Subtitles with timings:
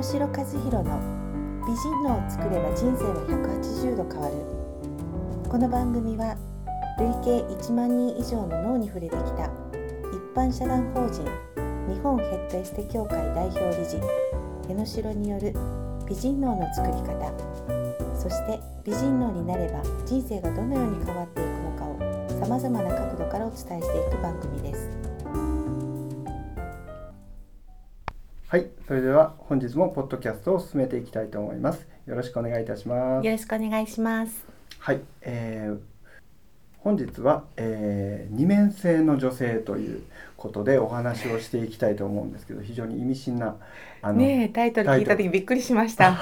[0.00, 4.34] 野城和弘の美人脳を作れば人生は180度変わる
[5.46, 6.38] この番組は
[6.96, 9.50] 累計1万人以上の脳に触れてきた
[10.08, 11.22] 一般社団法人
[11.92, 14.00] 日本ヘッドエステ協会代表理事
[14.70, 15.52] 江野城による
[16.08, 17.30] 美人脳の作り方
[18.16, 24.88] そして美人脳になれば人生がどのように変わっていくのかをさまざまな角度からお伝えしていく番組です。
[28.50, 31.86] はいそれでは本日もポッドキャストを進めていきたいと思います。
[32.04, 33.24] よろしくお願いいたします。
[33.24, 34.44] よろしくお願いします。
[34.80, 35.78] はい、えー、
[36.78, 40.02] 本日は、えー、二面性の女性という
[40.36, 43.54] ことでお話をしていきたいと思うんですけど非常に意味深な
[44.02, 46.18] あのねタイトル聞いた時びっくりしました。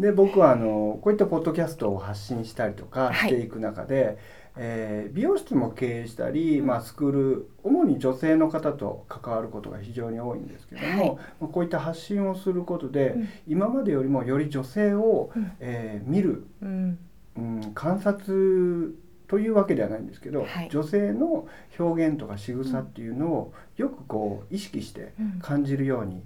[0.00, 4.18] で僕はあのこういったポッドキャストを発信したりとかしていく中で、はい
[4.56, 16.98] えー、美容室も経営したり、まあ、スクール主に女性の方と関わることが非常に多いんですけども、はい、こういった発信をすることで、うん、今までよりもより女性を、うん、えー、見る、うん、
[17.36, 18.94] うん、観察
[19.26, 21.48] というわけではないんですけど、はい、女性の
[21.78, 26.22] 表現とか仕草っていうのをよくこう意識して感じるように、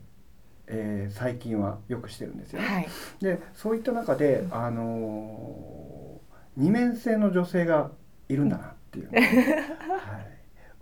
[0.67, 2.61] えー、最近はよくしてるんですよ。
[2.61, 2.67] ね。
[2.67, 2.89] はい、
[3.21, 7.93] でそういった中で、あのー、二面性の女性が
[8.29, 9.25] いるんだなっていう、 はい、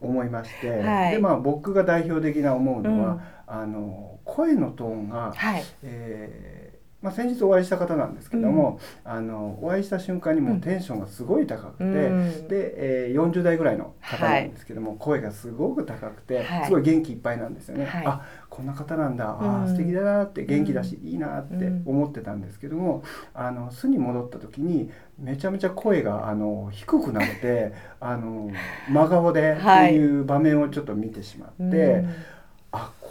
[0.01, 6.64] 思いまして、はい、でまあ僕が代表的な思うのは、うん、あの声のトーンが、はい、えー
[7.05, 17.85] まあ、先日お会いした方なんですけども、うん、あのお会いした瞬間にもテンションがすごい高くて、うん、で、えー、40代ぐらいの方なんですけども、はい、声がすごく高くて、はい、すごい元気いっぱいなんですよね。
[17.85, 23.03] はい、あこんな方なんだ、うん、あ素敵だなって元気だし、いいなって思ってたんですけども
[23.35, 28.51] あの巣に戻った時にめちゃめちゃ声があの低くなってあの
[28.89, 32.07] 真顔でっていう場面をちょっと見てしまって。
[32.07, 32.09] あ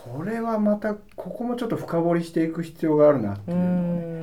[0.03, 3.67] これはまたここもちょっと深掘りしていく必要があるなっていうのを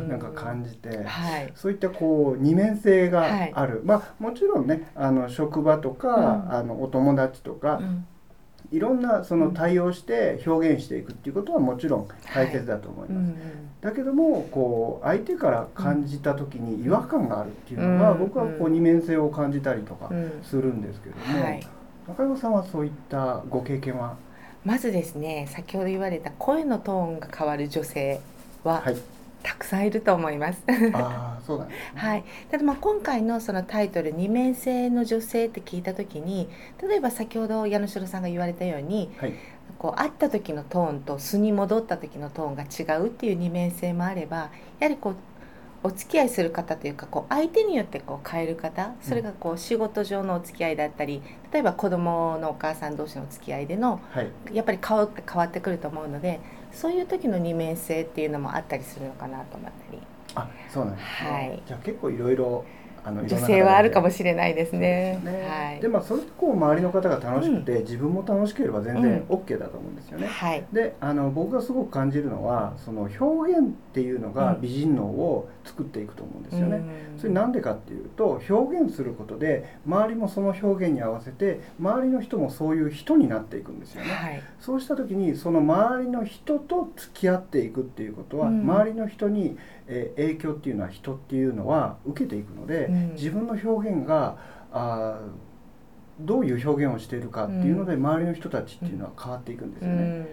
[0.02, 3.24] ねなんか感じて、はい、そういったこう二面性が
[3.54, 8.06] ある、はい、まあもちろんねあの職場とか、うん、あのお友達とか、うん、
[8.72, 13.32] いろんなその対応して表現していくっていうことはもちろん大切だと思います。
[13.32, 20.10] はいうんだけどもこう相手から感じた時に違和感があるっていうのが、僕はこう二面性を感じたりとか
[20.42, 21.60] するんですけども、
[22.06, 24.16] 中山さんはそういったご経験は
[24.64, 28.20] まずですね先ほど言われた声のトーンが変わる女性
[28.62, 28.96] は、はい、
[29.42, 30.62] たくさんいると思います。
[30.92, 32.24] あそうなんです、ね、 はい。
[32.50, 36.48] ただまあ今回のそのタイトル二面性の女性って聞いた時に、
[36.82, 39.32] 例えば先ほど矢野代さんが言われたように、はい、
[39.78, 45.16] こう会った時のトーンと素に戻った時のトーンが違うっていう二面性もあれば、やはりこう
[45.82, 56.40] お付き合いする方というかこう相手によってこう変える方それがこう仕事上のお付き合いだったり例えば子供のお母さん同士のお付き合いでの、はい、やっぱり顔って変わってくると思うので
[56.72, 59.98] そういう時の二面性っていうのもあったりするのかなと思ったり。
[60.34, 62.64] あそうなんですね、はい、じゃあ結構いろいろ
[63.04, 65.20] あの女性はあるかもしれないですね。
[65.24, 65.80] で、ね。
[65.82, 70.26] はい、まあそれこう周りの方が楽しくて、うん、自分も楽しければ全然 OK だと思うんですよね。
[70.26, 76.76] うんはい、であの僕がすごく感じるのはその表現っていうのが美人脳を作っていくと思うんですよね。
[77.14, 84.10] うん、それなんでかっていうと表現することで周りもその表現に合わせて周りの人もそういう人になっていくんですよね。
[84.10, 89.56] はい、そうした時にその周りの人と付き合っていくっていうことは、周りの人に
[89.90, 94.36] え影響っていうのは人っていうのは受けていくので、うん、自分の表現が
[94.72, 95.20] あ
[96.20, 100.26] どういう表現をしているかっていうので、周りの人たちっていうのは変わっていくんですよね。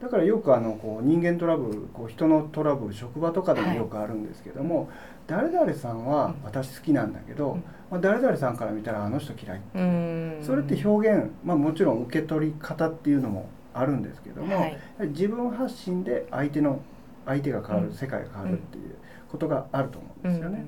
[0.00, 4.88] だからよくあのこう人間トラブルこう人のトラブル職場とかでもよくあるんですけども、はい、
[5.26, 7.58] 誰々さんは私好きなんだけど、
[7.90, 14.78] まあ、誰々さんから見たらあの人嫌いってそれって表現、まあ、もちろん受け取り方っていうのもあるんですけども、はい、
[15.08, 16.80] 自分発信で相手の
[17.26, 18.94] 相手が変わる、世界が変わるっていう
[19.30, 20.64] ことがあると思うんですよね。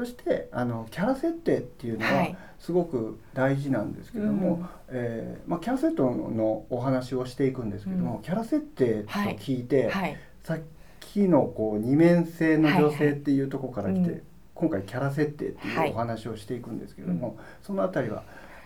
[0.00, 9.90] そしてあのキャラ設定っていうのはすごく大事なんですけども、はい、えー、まあ、キャラ設定のお話をしていくんですけども、うん、キャラ設定と聞いて、はい。
[9.90, 10.60] はい、さっ
[11.00, 14.22] きのこう二面性の女性っていうところから来て、はいはい、
[14.54, 18.22] 今回キャラ設定っていうお話をしていくんですけども、その辺りは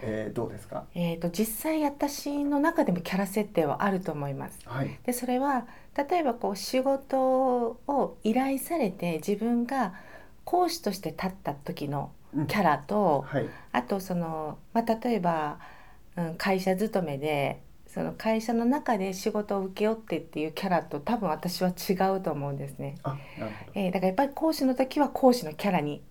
[0.07, 4.59] えー、どうですか、えーと、実際私の中でもキャラ設定はあると思います。
[4.67, 5.67] はい、でそれは
[5.97, 9.95] 例えばこう仕事を依頼されて自分が
[10.45, 12.13] 講師として立った時の
[12.49, 15.59] キャラと、うんはい、あとその、まあ、例えば、
[16.17, 22.97] うん、会社勤めでその会社の中で仕事を請け負ってっていうキャラと多分私は違うと思うんですね。
[23.05, 23.17] あ
[23.75, 26.03] えー、だからやっぱり講師の時は講師のキャラに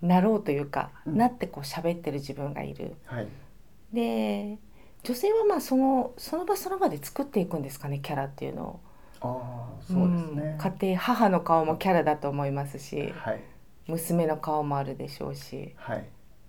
[0.00, 2.94] なろうというか、うん、なってこう喋ってる自分がいる。
[3.04, 3.28] はい、
[3.92, 4.58] で
[5.02, 8.80] 女性はまあそのその場その場で作っていくんですかねキャラっていうのを。
[9.20, 13.40] あそうですね、うん、家庭母の顔もキャラだと思いますし、はい、
[13.86, 16.04] 娘の顔もあるでしょうし、はい、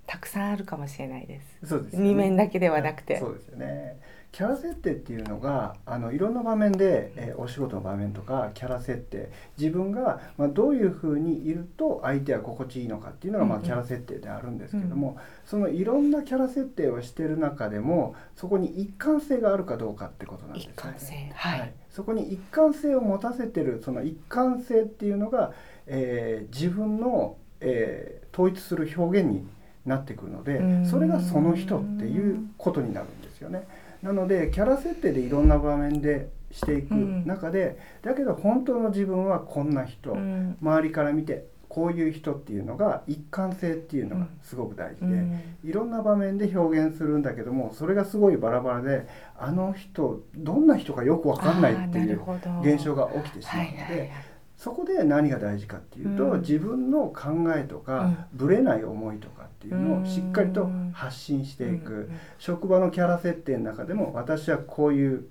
[0.05, 1.67] たくさんあるかもしれないです。
[1.67, 3.19] そうです、ね、2面だけではなくて。
[3.19, 3.99] そうですよね。
[4.31, 9.31] キャラ設定っていうのがあのいろんな場面で、えー、お仕事の場面とかキャラ設定。
[9.57, 15.13] 自分が、まあ、どういうふうにいると相手は心地いいのかっていうのが、まあ、キャラ設定であるんですけども、うん。
[15.15, 20.73] うん、そのいろんなキャラ設定をしてる中でもそこに一貫性があるかどうかってことなんですね。
[20.73, 21.15] 一貫性。
[21.33, 25.53] はい、はい、そこに一貫性を持たせてるその一貫性っていうのが、
[25.87, 29.47] えー、自分の、えー、統一する表現に
[29.87, 33.65] なってくるのでそれがその人っていうことになるんですよね。
[34.01, 40.15] なのでキャラ設定でいろんな場面でしていく中で、だけど本当の自分はこんな人、
[40.61, 45.23] 周りから見てこういう人っていうのが一貫性っていうのがすごく大事で、
[45.63, 49.07] いろんな場面で表現するんだけどもそれがすごいバラバラで
[49.37, 52.21] あの人どんな人かよく分かんないっていう
[52.61, 54.11] 現象が起きてしまうので。
[54.57, 65.27] そこで何が大事かっていうと、うん、自分の考えとか、うん、ぶれない思いとかっていうのをしっかりと発信していく、うん、職場のキャラ設定の中でも私はこういう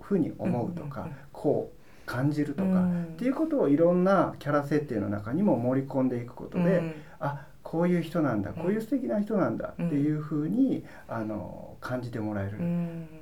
[0.00, 12.58] ふうに思うとか、こう感じるとか、っていうことをいろんなキャラ設定の中にも盛り込んでいくことで、うん、あこういう人なんだこういう素敵な人なんだっていうふうに、あの感じてもらえる、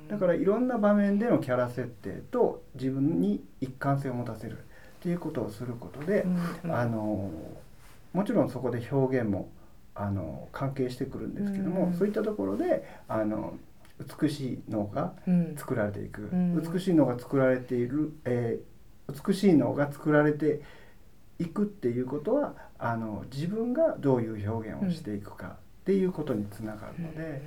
[0.09, 4.59] だからいろんな場面でのキャラ設定と自分に一貫性を持たせる。
[5.03, 7.29] っていうことをすることで、うんうん、あの
[8.13, 9.49] もちろんそこで表現も
[9.95, 13.57] あの関係してくるんですけども、うん、そういったところであの
[14.21, 15.13] 美しい脳が
[15.57, 20.61] 作られていく、うん、美しい脳が作られている、えー、美しい脳が作られて
[21.37, 27.41] いくっていうことはあの自分がどういう表現をしていくかっていうことにつながるので、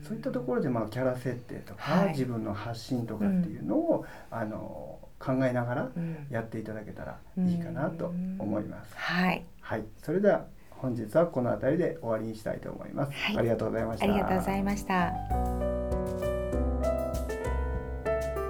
[0.00, 5.88] うん、そういったところで、まあ、キャラ設定とか、はい、自分の発信とかっていうのを、あの考えながら
[6.28, 8.92] やっていただけたらいいかなと思います。
[8.96, 13.12] はい、はい、それでは本日はこの辺りで終わりにしたいと思います。
[13.12, 14.04] はい、ありがとうございました。
[14.04, 15.12] ありがとうございました。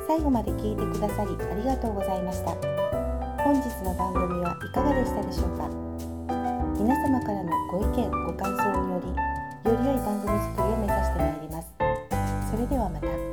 [0.06, 2.50] 最後まで聞いてくださりありがとうございました。
[3.44, 5.68] 本日の番組はいかがでしたでしょうか？
[6.76, 11.68] 皆様からのご意見、ご感想により、より良い番組作りを目指してまいります。
[12.50, 13.23] それではまた。